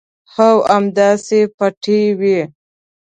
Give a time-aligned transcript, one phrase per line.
[0.45, 2.39] او همداسې پټې وي.